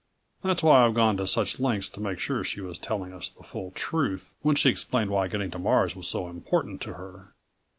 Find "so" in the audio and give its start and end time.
6.07-6.27